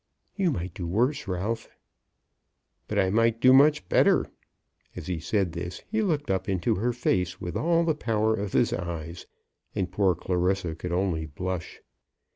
"You 0.35 0.49
might 0.49 0.73
do 0.73 0.87
worse, 0.87 1.27
Ralph." 1.27 1.69
"But 2.87 2.97
I 2.97 3.11
might 3.11 3.39
do 3.39 3.53
much 3.53 3.87
better." 3.87 4.31
As 4.95 5.05
he 5.05 5.19
said 5.19 5.51
this, 5.51 5.83
he 5.91 6.01
looked 6.01 6.31
up 6.31 6.49
into 6.49 6.73
her 6.77 6.91
face, 6.91 7.39
with 7.39 7.55
all 7.55 7.83
the 7.83 7.93
power 7.93 8.33
of 8.35 8.53
his 8.53 8.73
eyes, 8.73 9.27
and 9.75 9.91
poor 9.91 10.15
Clarissa 10.15 10.73
could 10.73 10.91
only 10.91 11.27
blush. 11.27 11.81